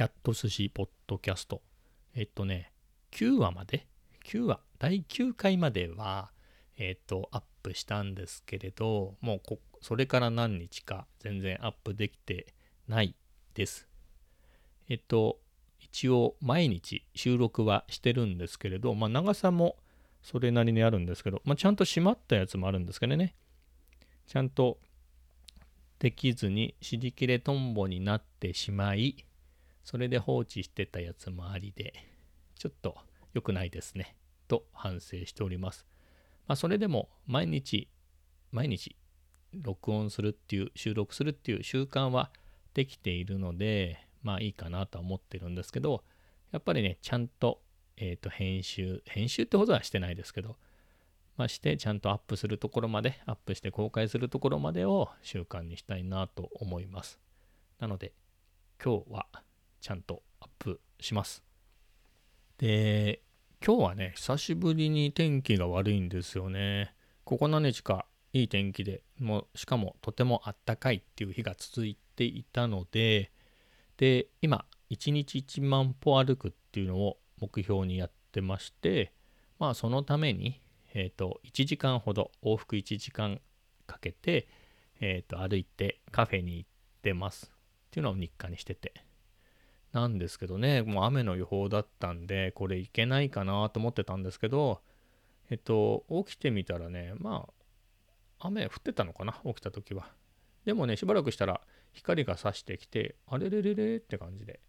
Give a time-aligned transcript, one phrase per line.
[0.00, 1.60] キャット寿司ポッドキャスト。
[2.14, 2.72] えっとね、
[3.10, 3.86] 9話まで、
[4.24, 6.30] 9話、第9回までは、
[6.78, 12.54] えっと、アップしたんですけれど、もうこ、それから何日か全然アップできて
[12.88, 13.14] ない
[13.52, 13.88] です。
[14.88, 15.38] えっと、
[15.78, 19.76] 一応毎日収録はしてるんですけれど、まあ、長さも
[20.22, 23.34] それなりにあるんですけど、まあ、ちゃんと閉まったやつもあるんですけどね。
[24.26, 24.78] ちゃんと
[25.98, 29.26] できずに尻切れトンボになってしまい、
[29.90, 31.92] それで放置してたやつもありで、
[32.54, 32.96] ちょっと
[33.32, 34.14] 良くないですね。
[34.46, 35.84] と反省しております。
[36.46, 37.88] まあ、それでも毎日、
[38.52, 38.94] 毎日
[39.52, 42.30] 録音するっていう、収録するっていう習慣は
[42.72, 46.04] できているので、まあいいかなとは思ってるんですけど、
[46.52, 47.60] やっぱりね、ちゃんと、
[47.96, 50.56] えっ、ー、と、編集、編集ってことはしてないですけど、
[51.36, 57.18] まあ、してちゃんとアップするところまで、アップして公開するところまでを習慣にしたいなと思います。
[57.80, 58.12] なので、
[58.80, 59.26] 今日は
[59.80, 61.42] ちゃんとアップします。
[62.58, 63.22] で、
[63.64, 66.94] 今日はね、久しぶりに天気が悪いんですよね。
[67.24, 73.32] ここ何日かいい天気で、もうしかもとてもあったかいっていう日が続いていたので、
[73.96, 79.12] で、今、1日1万歩歩くっていうのを目標にやってまして、
[79.58, 80.60] まあそのために、
[80.94, 83.40] えっ、ー、と、1時間ほど、往復1時間
[83.86, 84.48] かけて、
[85.00, 86.70] えっ、ー、と、歩いてカフェに行っ
[87.02, 89.04] てますっていうのを日課にしてて。
[89.92, 94.80] なんですけどね、もう雨の予報だったんで、これいけないかなと思ってたんですけど、
[95.50, 97.48] えっと、起きてみたらね、ま
[98.38, 100.12] あ、雨降ってたのかな、起きた時は。
[100.64, 101.60] でもね、しばらくしたら
[101.92, 104.60] 光が差してきて、あれれれれって感じで、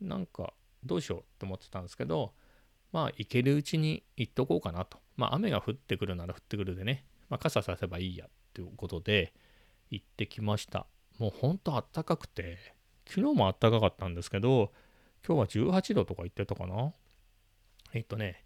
[0.00, 0.54] なんか
[0.84, 2.32] どうしようって思ってたんですけど、
[2.90, 4.98] まあ、行けるうちに行っとこうかなと。
[5.16, 9.34] まあ、雨が降ってくるなら降ってくるでね、まあ、傘させばいいやっていうことで、
[9.90, 10.86] 行ってきました。
[11.18, 12.73] もうほんとあったかくて、
[13.08, 14.72] 昨日もあったかかったんですけど、
[15.26, 16.92] 今日は18度とか言ってたかな？
[17.92, 18.44] えっとね、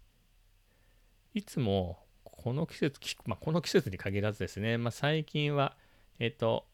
[1.33, 5.75] いつもこの季節、まあ、この季節に限らずですね、まあ、最近は、
[6.19, 6.65] えっと、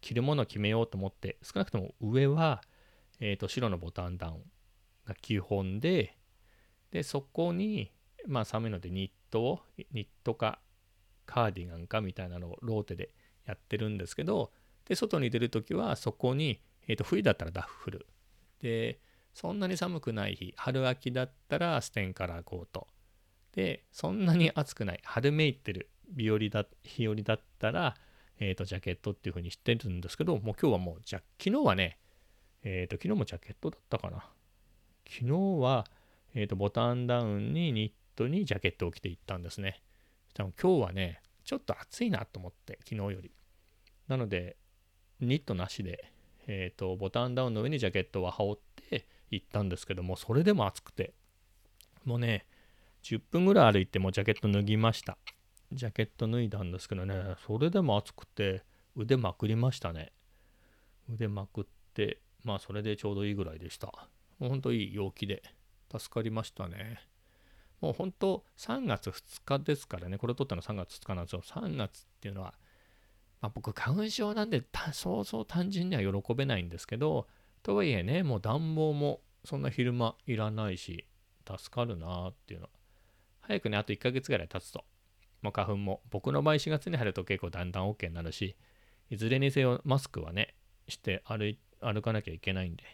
[0.00, 2.62] 着るものを決めようと思って、少なくとも上は、
[3.20, 4.42] えっと、白のボタンダウン
[5.06, 6.16] が基本で、
[6.90, 7.92] で、そこに、
[8.26, 9.60] まあ寒いのでニットを、
[9.92, 10.58] ニットか
[11.26, 13.10] カーディガンかみたいなのをローテで
[13.46, 14.50] やってるんですけど、
[14.86, 18.06] で、外に出るときはそこに、え、ー、と、冬だったらダッフル。
[18.60, 19.00] で、
[19.34, 22.88] そんなに寒くない日、春秋だったらステンカラーコート。
[23.52, 27.94] で、そんなに暑くない、春めいてる日和だ日和だったら、
[28.40, 31.98] え、ー、と、ジャケットっていう風にしてるんですけど、もう今日はもう、じゃ、昨日はね、
[32.62, 34.24] えっ、ー、と、昨日もジャケットだったかな。
[35.08, 35.86] 昨日は、
[36.34, 39.82] えっ、と、ボタンダウンにニットにジャケットを着ていったんですね。
[40.36, 43.32] 今日はね、ちょっと暑いなと思って、昨日より。
[44.06, 44.56] なので、
[45.20, 46.12] ニットなしで、
[46.48, 51.12] え、ー、と、ボタンダウンの上にジャケットを羽織って行ったんですけども、それでも暑くて、
[52.04, 52.46] もうね、
[53.02, 55.18] 10分ぐらい歩いてもジャケット脱ぎました。
[55.72, 58.64] ジャケット脱いだんですけどね、それでも暑くて、
[58.96, 60.12] 腕まくりましたね。
[61.12, 63.92] 腕まくって、まあそれでちょうどいいぐらいでした。
[64.38, 65.42] ほんといい陽気で、
[65.92, 67.00] 助かりましたね。
[67.80, 71.42] もう本当3月2日ですからね、これ撮ったの3月2日なんですよ。
[71.42, 72.54] 3月っていうのは、
[73.40, 74.62] まあ、僕、花粉症なんで、
[74.92, 77.28] そうそう単純には喜べないんですけど、
[77.62, 81.06] とはいえね、もう暖房もそんな昼間いらないし、
[81.46, 82.68] 助かるなーっていうの。
[83.40, 84.84] 早くね、あと1ヶ月ぐらい経つと、
[85.42, 88.56] もう花粉も、僕の場合4月に入ると結構だんだん OK になるし、
[89.10, 90.54] いずれにせよマスクはね、
[90.88, 92.84] して歩歩かなきゃいけないんで、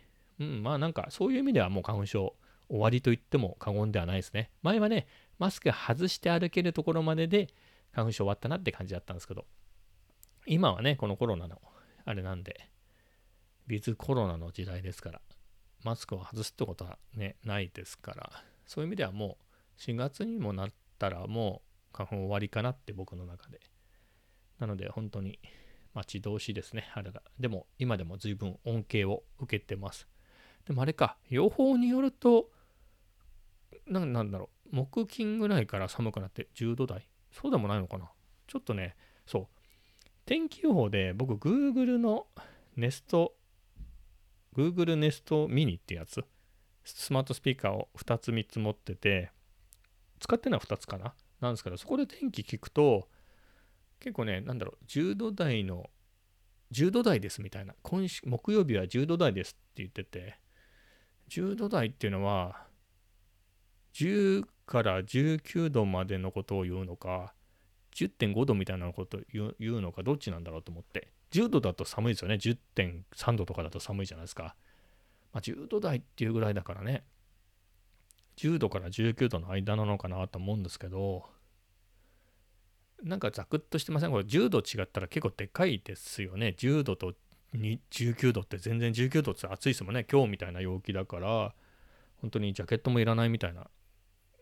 [0.40, 2.34] うん、まあなんかそういう意味ではもう花粉症
[2.68, 4.50] 終わりと言っても過言ではないですね。
[4.62, 5.06] 前はね、
[5.38, 7.48] マスク外して歩けるところまでで
[7.92, 9.46] 花粉症終わったなって感じだったんですけど、
[10.46, 11.60] 今はね、このコロナの
[12.04, 12.68] あれなんで、
[13.66, 15.20] ビズコロナの時代ですから、
[15.82, 18.30] マスクを外すってことはね、ないですから、
[18.66, 19.38] そういう意味ではも
[19.78, 20.68] う4月にもなっ
[20.98, 21.62] たらも
[21.92, 23.60] う花粉終わりかなって僕の中で。
[24.58, 25.38] なので本当に
[25.94, 27.22] 待ち遠しいですね、あれが。
[27.38, 30.08] でも今でも随分恩恵を受けてます。
[30.66, 32.50] でもあれか、予報によると、
[33.86, 38.10] ななんだろう、木金ぐらいから寒くなって10度台そうでもないのかな
[38.46, 38.96] ちょっとね、
[39.26, 39.46] そう、
[40.26, 42.26] 天気予報で僕 Google の
[42.76, 43.30] Nest
[44.56, 46.24] Google Nest Mini ってやつ
[46.84, 49.30] スマートスピーカーを2つ3つ持ってて
[50.20, 51.14] 使ってるのは2つかな？
[51.40, 53.08] なんですけどそこで天気聞くと
[54.00, 55.90] 結構ねなんだろう10度台の
[56.72, 57.74] 10度台ですみたいな。
[57.82, 60.38] 今週木曜日は10度台ですって言ってて
[61.30, 62.66] 10度台っていうのは
[63.94, 67.34] 10から19度までのことを言うのか
[67.94, 74.56] 10.5度みたいなこと言うのかどっちなんだろうと思って10度だと寒いですよね10.3度とかだと寒いじゃないですか
[75.32, 77.02] まあ、10度台っていうぐらいだからね、
[78.36, 81.24] 10度から19度の間なのかなと思うんですけど、
[83.02, 84.12] なんかザクッとしてません？
[84.12, 86.54] これ10度違ったら結構でかいですよね。
[86.56, 87.14] 10度と
[87.52, 90.06] 19度って全然19度って暑いですもんね。
[90.10, 91.52] 今日みたいな陽気だから、
[92.20, 93.66] 本当にジャケットもいらないみたいな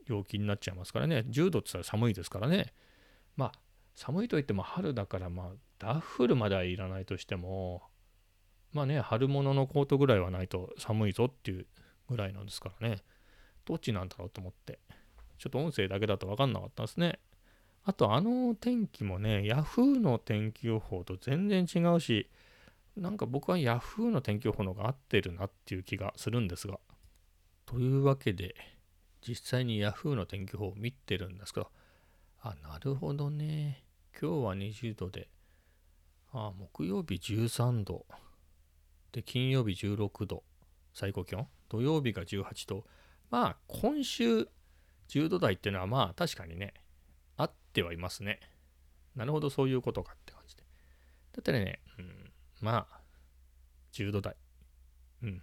[0.06, 1.24] 陽気になっちゃいますからね。
[1.28, 2.74] 10度って言ったら寒いですからね。
[3.36, 3.52] まあ、
[3.94, 7.82] 寒いといっても春だから、まあ、ダッフルまではいらないとしても、
[8.72, 11.66] まあね、春物のコートぐらいはないと寒いぞっていう
[12.08, 12.98] ぐらいなんですからね。
[13.64, 14.80] どっちなんだろうと思って。
[15.38, 17.18] ちょっと音声だけだと分かんなかったんですね。
[17.84, 22.30] あと、あの天気もね、Yahoo の天気予報と全然違うし、
[22.96, 26.78] なんか僕は Yahoo の天気予報の方が合ってるなっていう気がするんですが。
[27.66, 28.54] というわけで、
[29.26, 31.70] 実際に Yahoo の天気予報を見てるんですけど、
[32.44, 33.84] あ、なるほどね。
[34.20, 35.28] 今日は20度で、
[36.32, 38.04] あ、木曜日13度。
[39.12, 40.42] で、金曜日16度。
[40.92, 41.46] 最高気温？
[41.68, 42.84] 土曜日が18度。
[43.30, 44.48] まあ、今週
[45.08, 46.74] 10度台っていうのはまあ確かにね、
[47.36, 48.40] あってはいますね。
[49.14, 50.64] なるほど、そういうことかって感じで。
[51.32, 53.00] だったらね、うん、まあ、
[53.92, 54.34] 10度台。
[55.22, 55.42] うん。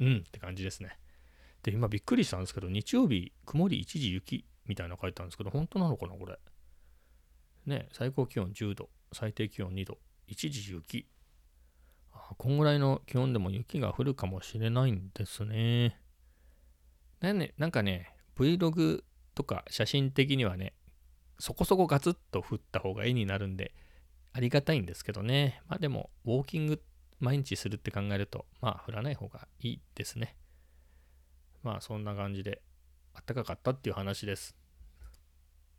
[0.00, 0.98] うんって感じですね。
[1.62, 6.38] で、今びっくりしたんですけど、日曜日、曇り一時雪みたいな書いてあるんですけど、本当なのかな、これ。
[7.66, 11.08] ね、最高気温10度、最低気温2度、一時雪。
[12.36, 16.00] こんぐらいの気温でも雪が降るかもしれないんですね。
[17.20, 19.04] ね、なんかね、Vlog
[19.34, 20.74] とか写真的にはね、
[21.38, 23.74] そこそこガツッと降った方が絵になるんで、
[24.32, 25.62] ありがたいんですけどね。
[25.68, 26.82] まあでも、ウォーキング
[27.20, 30.36] 毎日するって考えると、まあ降らない方がいいですね。
[31.62, 32.62] まあそんな感じで、
[33.14, 34.56] あったかかったっていう話です。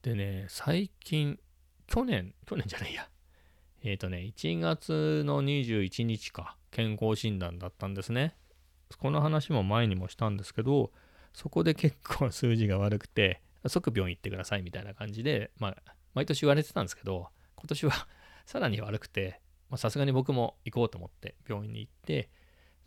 [0.02, 1.40] でね、最近、
[1.88, 3.10] 去年、去年じゃないや。
[3.84, 8.36] えっ、ー、とね、1月の21日か、健康診断だったんですね。
[8.98, 10.92] この話も前にもしたんですけど、
[11.34, 15.76] そこで結構数字が悪くて、即病院行ってくださいみたいな感じで、まあ、
[16.14, 18.08] 毎年言われてたんですけど、今年は
[18.46, 19.42] さらに悪くて、
[19.76, 22.30] さすがに僕も行こうと思って病院に行って、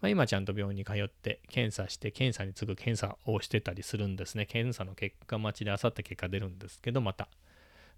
[0.01, 4.47] まあ、今ちゃんと病院に通って検査して検査に次ぐ検査をしてたりするんですね。
[4.47, 7.29] 検査の結果待ちであさって結果出るんですけど、また。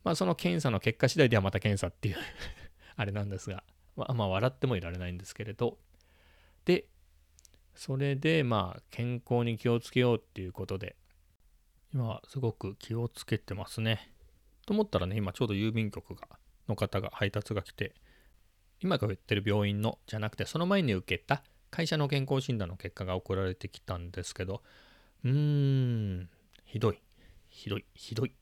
[0.05, 2.17] まあその検査の結果次第ではまた検査っていう
[2.97, 3.65] あれなんですが、
[3.97, 5.79] まあ、まあ笑ってもいられないんですけれど、
[6.65, 6.87] で、
[7.79, 10.97] それでまあ健康に気をつけようっていうことで
[11.95, 14.13] 今はすごく気をつけてますね。
[14.67, 16.27] と思ったらね今ちょうど郵便局が
[16.69, 17.95] の方が配達が来て
[18.81, 24.63] 今が言ってる病院のじゃなくてその前に受けた会社の健康診断の結果が送られてきたんですけど
[25.25, 26.29] うーん
[26.65, 27.01] ひどい。
[27.49, 27.85] ひどい。
[27.95, 28.33] ひどい。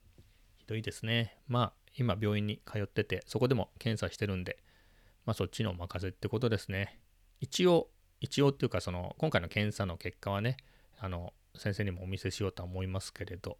[0.58, 1.38] ひどいですね。
[1.46, 4.58] まあ今病院に通っててそこでも検査してるんで
[5.24, 6.98] まあそっちのお任せってことですね。
[7.40, 7.88] 一応
[8.20, 10.56] 一応っていうかその今回の検査の結果はね
[10.98, 13.58] あの先生にもお見せしようとは思いますけれど。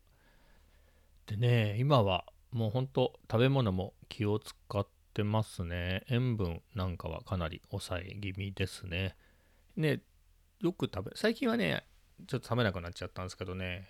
[1.27, 6.05] でね今はもうほんと食べ物も気を使ってますね。
[6.09, 9.17] 塩分なんかはかなり抑え気味ですね。
[9.77, 10.01] ね
[10.61, 11.85] よく食べ最近はね
[12.27, 13.89] ちょっと食べなくなっちゃったんですけどね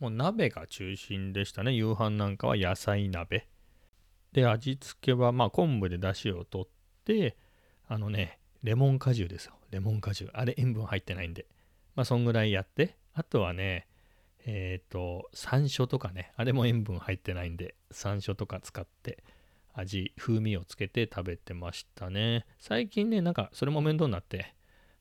[0.00, 3.48] もう鍋が中心でしたね夕飯なんかは野菜鍋
[4.32, 6.68] で味付けはまあ昆布で出汁を取っ
[7.04, 7.36] て
[7.88, 9.52] あのねレモン果汁ですよ。
[9.70, 10.30] レモン果汁。
[10.32, 11.46] あれ塩分入ってないんで。
[11.94, 12.96] まあそんぐらいやって。
[13.12, 13.86] あとはね、
[14.46, 16.32] えっ、ー、と、山椒とかね。
[16.36, 19.22] あれも塩分入ってないんで、山椒とか使って
[19.74, 22.46] 味、風味をつけて食べてましたね。
[22.58, 24.54] 最近ね、なんかそれも面倒になって、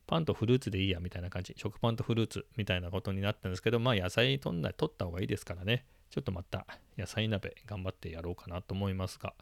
[0.05, 1.53] パンとフルーツでいいやみたいな感じ。
[1.57, 5.85] 食パンとフルーツみたいなことになったんですけど、まあ野菜取んない取った方がいいですからね。
[6.09, 6.67] ちょっとまた
[6.97, 9.33] 野菜鍋頑張ってやろうかなと思いますが、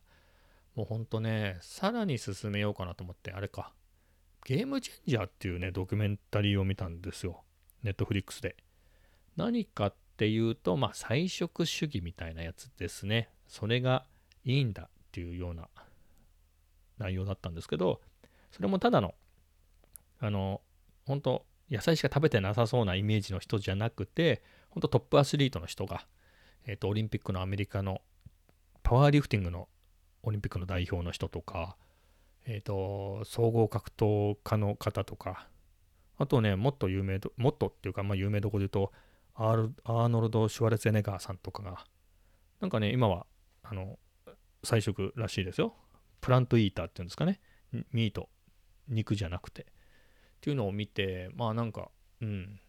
[0.75, 3.73] もうほんとね、さらに進めようかなと思って、あれか、
[4.45, 7.43] ゲームチェンジャーっていうね、ドキュメンタリーを見たんですよ。
[7.83, 8.55] ネットフリックスで。
[9.35, 13.29] 何かっていうと、まあ、菜食主義みたいなやつですね。
[13.47, 14.05] それが
[14.45, 15.67] いいんだっていうような
[16.97, 18.01] 内容だったんですけど、
[18.51, 19.13] それもただの、
[20.21, 20.61] あの、
[21.05, 26.05] 本当野菜しか食べてなさそうなイメージの人じゃなくて、本当トップアスリートの人が、
[26.65, 28.01] えっ、ー、と、オリンピックのアメリカの
[28.83, 29.67] パワーリフティングの
[30.21, 31.75] オリンピックの代表の人とか、
[32.45, 35.47] えっ、ー、と、総合格闘家の方とか、
[36.17, 38.93] あとね、もっと有名ど、もっとっていうか、まあ有名どころで言うと、
[39.33, 41.85] アーノルド・シュワレツェネガーさんとかが、
[42.59, 43.25] なんかね、今は、
[43.63, 43.97] あの、
[44.63, 45.73] 菜食らしいですよ。
[46.19, 47.39] プラントイーターっていうんですかね。
[47.91, 48.29] ミート、
[48.87, 49.65] 肉じゃなくて。
[50.41, 51.89] っていうのを見て、まあなんか、
[52.21, 52.59] うん、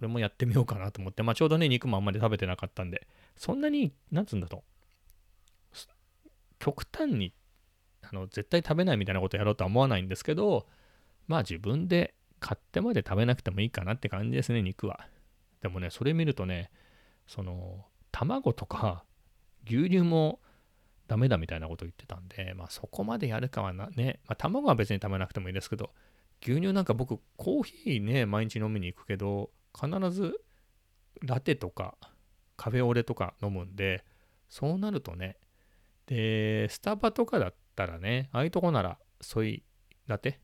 [0.00, 4.62] 俺もやってみようかなと思って、まあちょうどね、肉もあんまり食べてなかったんで、そんなに、なんつうんだと、
[6.58, 7.32] 極端に
[8.02, 10.66] あの絶対食べないみたいなことやろうとは思わないんですけど
[11.28, 15.06] まあ自分で買ってまで食べなくてもいいかなって感じですね、肉は。
[15.60, 16.70] でもね、それ見るとね、
[17.26, 19.04] その、卵とか
[19.66, 20.40] 牛乳も
[21.08, 25.90] ダメだみたいなこと言ってたんで、まあそこまでやるかはな、ね、まあ卵は別に食べなくてもいいですけど、
[26.46, 30.40] 牛乳なんか僕コーヒーね、毎日飲みに行くけど、必ず
[31.22, 31.96] ラテとか
[32.56, 34.04] カフェオレとか飲むんで、
[34.48, 35.36] そうなるとね、
[36.06, 39.62] で、スタバとかだったらね、ああいうとこならソイ
[40.06, 40.40] ラテ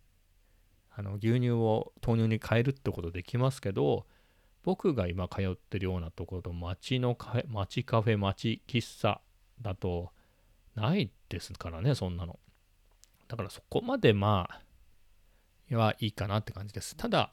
[0.96, 4.06] あの牛乳を豆乳に変えるってことできますけど、
[4.62, 9.20] 僕が今通ってるようなところと街のカフェ、街カフェ、街喫茶
[9.60, 10.10] だと
[10.74, 12.38] ないですからね、そんなの。
[13.28, 14.60] だからそこまでまあ、
[15.76, 16.08] はい。
[16.08, 16.12] い。
[16.12, 16.96] かなって感じです。
[16.96, 17.32] ただ、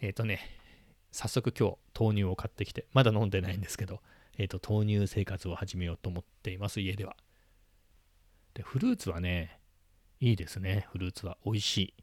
[0.00, 0.40] えっ、ー、とね、
[1.10, 3.58] 早速今日豆乳を買ってきて、まだ飲んでない。
[3.58, 4.00] んですけど、
[4.36, 6.58] えっ、ー、と豆乳生活を始めようと思ってい。
[6.58, 7.16] ます、家では。
[8.54, 9.60] で、フルーツはね、
[10.20, 10.32] い。
[10.32, 10.36] い。
[10.36, 11.38] ですね、フルーツは。
[11.44, 11.94] 美味しい。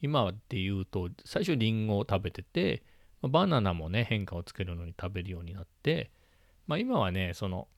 [0.00, 2.82] 今で言うと、最初リンゴを食べてて、
[3.22, 6.10] バナナもね、変化をつけるのに食べるようになって、
[6.66, 7.68] まあ今はね、その、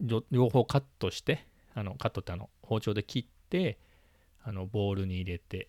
[0.00, 3.78] 両方カットして、あの、カットってあの、包丁で切って、
[4.42, 5.68] あの、ボウルに入れて、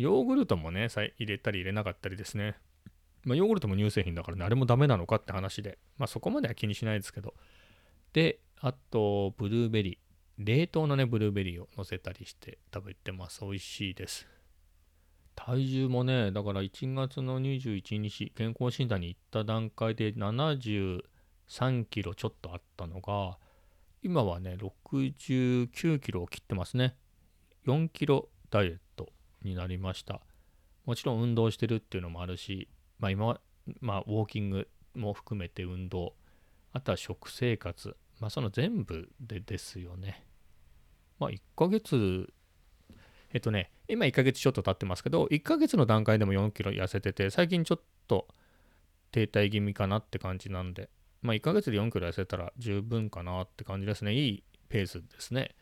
[0.00, 2.56] ヨーグルトもね、入れたり入れなかったりですね。
[3.24, 7.34] まあ、ヨーグルトも乳製品だからね、あれもダメなのかって話で、まあそこまでは気にしないですけど。
[8.12, 9.98] で、あと、ブルーベリー。
[10.42, 13.42] 冷凍のね、ブルーベリーを乗せたりして食べてます。
[13.42, 14.26] 美味しいです。
[15.34, 21.02] 体重もね、だから1月の21日、健康診断に行った段階で73
[21.90, 23.38] キロちょっとあったのが、
[24.02, 26.96] 今はね、69キロを切ってますね。
[27.66, 28.80] 4キロダイエット
[29.42, 30.20] になりました。
[30.84, 32.68] もちろん運動してるっていうのもあるし、
[32.98, 33.40] まあ今、
[33.80, 36.14] まあウォーキングも含めて運動、
[36.72, 40.26] あとは食生活、まあその全部でですよね。
[41.18, 42.32] まあ1ヶ月、
[43.32, 48.28] えっとね、今1ヶ月ちょっと経ってますけど、1ヶ月の段階でも4キロ痩せてて、最近ちょっと
[49.12, 50.90] 停滞気味かなって感じなんで、
[51.22, 54.14] まあ、1ヶ月で4キロ痩せたら十分かなって感じですね。
[54.14, 55.54] いいペースですね。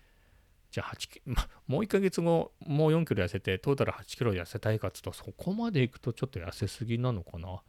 [0.71, 7.63] じゃあ8キロ、まもう1ヶ月後、もう4キロ痩せて、トータル8キロ痩せたいかっつと、そこまでいくとちょっと痩せすぎなのかな。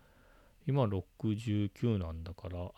[0.67, 2.71] 今69なんだから、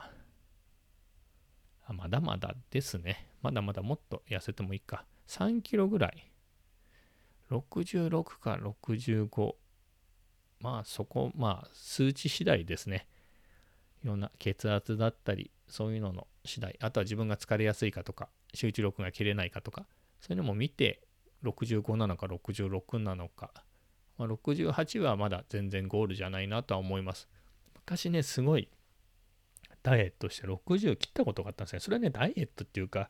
[1.85, 3.27] あまだまだですね。
[3.41, 5.05] まだまだもっと痩せてもいいか。
[5.27, 6.31] 3キロぐらい。
[7.49, 9.55] 66か65。
[10.59, 13.07] まあそこ、まあ数値次第ですね。
[14.03, 19.85] いろんな血圧だったり、そういうのの次第、あとは自分が疲れやすいかとか、集中力が切れないかとか、
[20.21, 21.01] そういうのも見て、
[21.43, 23.51] 65なのか66なのか、
[24.17, 27.27] まあ、68はまだ全然ゴールじゃないなとは思います。
[27.75, 28.69] 昔ね、すごい
[29.83, 31.79] ダイエットして60切ったことがあったんですね。
[31.79, 33.09] それはね、ダイエットっていうか、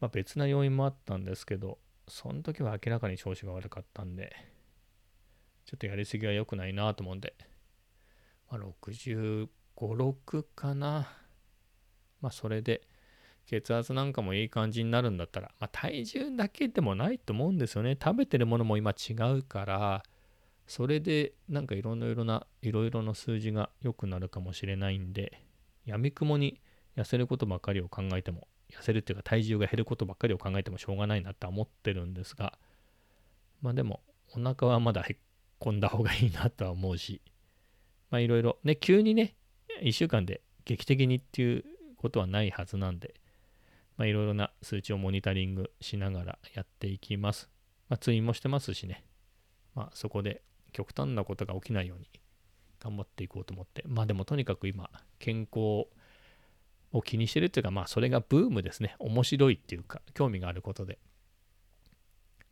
[0.00, 1.78] まあ、別な要因もあったんですけど、
[2.08, 4.34] その時は明らかに調子が悪かったんで、
[5.64, 7.34] ちょっとやりすぎは良くないなと思うんで、
[8.50, 11.08] まあ、65、6かな。
[12.20, 12.82] まあ、それで、
[13.46, 17.96] 血圧なんかもいい感じになるんだったら、まあ、体重だけでもないと思うんですよね。
[18.02, 20.02] 食べてるものも今違うから、
[20.66, 25.44] それでなんかいろんなな、いろいろな数字が良くなるかもしれないんで、
[25.84, 26.60] やみくもに
[26.96, 32.58] 痩せることばかりを考えても、痩せるっていうか体重が減ることばっかりを考えてもしょうがないなって思ってるんですが、
[33.62, 34.00] まあでも、
[34.34, 35.16] お腹はまだへっ
[35.60, 37.22] こんだ方がいいなとは思うし、
[38.10, 39.36] まあいろいろ、ね、急にね、
[39.82, 41.64] 1週間で劇的にっていう
[41.96, 43.14] ことはないはずなんで、
[43.96, 47.48] まあいろいろな数値をモニタリングしながらやっていきます。
[47.88, 49.04] まあ通院もしてますしね、
[49.74, 52.08] まあそこで極端なことが起きないように
[52.80, 55.86] 頑張っていこうと思って、まあでもとにかく今、健康
[56.92, 58.96] を気にしてるっていうか、まあそれがブームですね。
[58.98, 60.98] 面白いっていうか、興味があることで。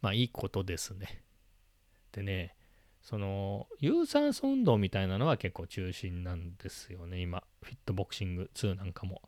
[0.01, 1.23] まあいいことですね。
[2.13, 2.57] でね、
[3.03, 7.43] その、有酸素運動みたいなのは結構中心なんですよね、今。
[7.63, 9.21] フィットボクシング2なんかも。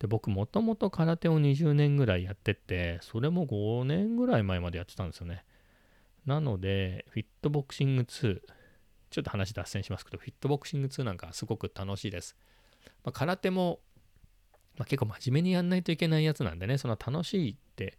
[0.00, 5.44] で、僕もともと空手を20年ぐらいやってて、それも5年ぐらい前までやってたんですよね。
[6.24, 8.40] なので、フィットボクシング2、
[9.10, 12.34] ちょっと話脱線しますけど、フィットボクシング2なんかすごく楽しいです。
[13.04, 13.80] まあ、空手も、
[14.78, 17.98] まあ、結構真面目にやんないといけないやつなんでね、その楽しいって、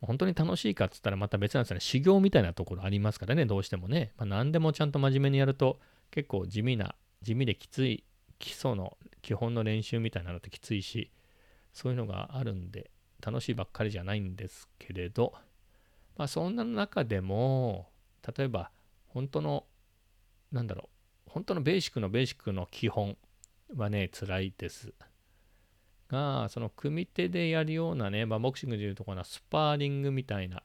[0.00, 1.80] 本当に楽しいかっつったらまた別なんですよね。
[1.80, 4.12] 修行みたいなところありますからね、どうしてもね。
[4.16, 5.78] まあ、何でもちゃんと真面目にやると
[6.10, 8.02] 結構地味な、地味できつい
[8.38, 11.10] 基礎の基本の練習みたいなのってきついし、
[11.76, 12.90] そういうのがあるんで、
[13.24, 15.34] 楽しいばっかりじゃないんですけれど、
[16.16, 17.90] まあそんな中でも、
[18.36, 18.70] 例えば
[19.08, 19.64] 本当の
[20.52, 20.88] なんだろ
[21.26, 23.18] う、本当のベーシックのベーシックの基本
[23.76, 24.94] はね、辛いです。
[26.08, 30.62] が、その組手でやるようなね、まあ、ボクシングでいうところのスパーリングみたいな、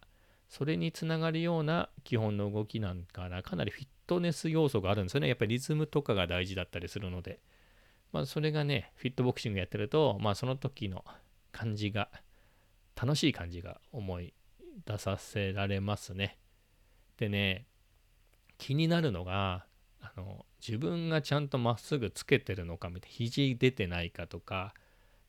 [0.51, 7.39] それにつながるような基本の動きなんかなかなりフィットネス要素があるんですよねやっぱりリズムとかが大事だったりするので
[8.11, 11.03] まあそれがねフィットボクシングやってるとまあその時の
[11.51, 12.09] 感じが
[13.01, 14.33] 楽しい感じが思い
[14.85, 16.37] 出させられますね。
[17.17, 17.65] でね
[18.57, 19.65] 気になるのが
[20.01, 24.73] あの自分がちゃんとまっすぐつけてるのかみたいな肘出てないかとか、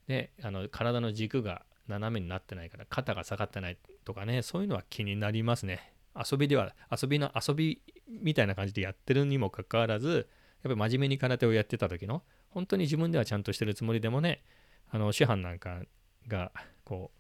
[0.09, 5.93] ね、あの体の軸が斜めになってないから肩が下がってないとかねそういうのは気になりますね。
[6.15, 10.29] 遊びでは遊びの遊びみたいな感じでやってるにもかかわらず
[10.63, 12.23] やっぱり真面目に空手をやってた時の
[12.53, 14.43] 本当に自分ではちゃんとしてるつもりでもね
[14.91, 15.83] あの師範なんか
[16.29, 16.53] が
[16.85, 17.19] こう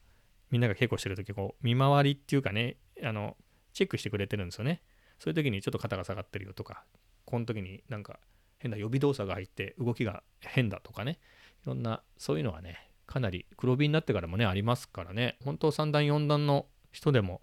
[0.50, 3.36] みんなが稽古してる時こう見回りっていうかねあの
[3.72, 4.82] チェックしてくれてるんですよね。
[5.18, 6.84] そういう時にちょっと肩が下がってるよとか
[7.24, 8.18] この時になんか
[8.58, 11.18] 変な予備動作が入って動きが変だとかね
[11.64, 15.38] いろんなそういうのはねかなり黒帯になってからもねありますからね。
[15.44, 17.40] 本当3段4段の人でも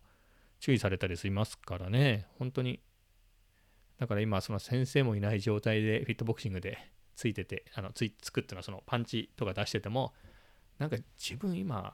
[0.59, 2.27] 注意されたりしますからね。
[2.37, 2.81] 本当に
[3.99, 6.77] だから今その先生もいない状態でフィットボクシングで
[7.19, 10.13] ついててあのついつくっていうのはそのパンチとか出してても
[10.77, 11.93] なんか自分今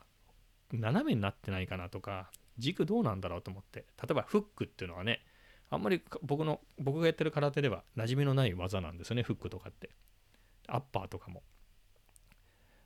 [0.71, 2.29] 斜めになってないかなとか
[2.59, 5.25] 軸どうなんだろうと思って例えばフックっていうのはね
[5.71, 9.89] あんまり僕の僕がやってる空手では馴染みのない技なんですよねフックとかって。
[10.67, 11.43] アッパーとかも、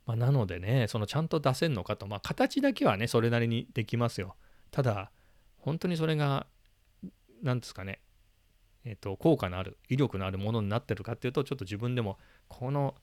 [0.06, 2.06] まあ、なのでねそのちゃんと出せんのかと。
[2.06, 4.36] まあ形だけはねそれなりにできますよ。
[4.70, 5.10] ただ
[5.58, 6.46] 本当にそれが
[7.42, 8.00] 何ですかね
[8.84, 12.18] え、ー、と効果のある威力のあるものになってるかっていうとちょっと自分でも
[12.48, 12.94] この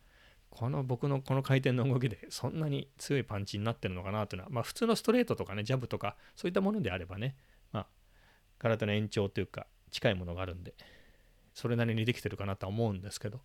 [0.50, 7.36] この僕のこの回転の動きでそんなに強いパンチになってるのかなというのはまあ普通のストレートとかねジャブとかそういったものであればね
[7.72, 7.88] まあ
[8.58, 10.74] 体の延長というか近いものがあるんで
[11.54, 13.42] それなりにできてるかなとは思うんですけど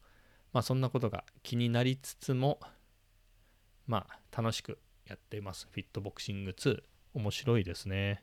[0.53, 2.61] まあそんなことが気になりつつも
[3.87, 5.69] まあ楽しくやっています。
[5.71, 6.83] フィットボクシング2
[7.15, 8.23] 面白いですね。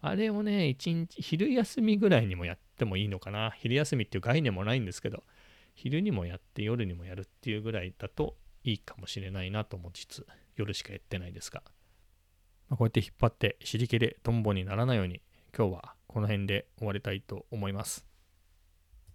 [0.00, 5.22] あれをね一日昼休みぐらいにもやってってもいいのかな昼休みっていう概念もないんですけど
[5.74, 11.62] 昼にもやって夜にもやるっていうぐらいだといいかもしれないなと思いつつ夜しかやってないですが、
[12.68, 15.22] まあ、こうやって引っ張って尻切れトンボにならないように
[15.56, 18.11] 今日はこの辺で終わりたいと思います。